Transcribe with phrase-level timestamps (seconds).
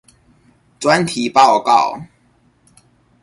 [0.79, 2.01] 專題報告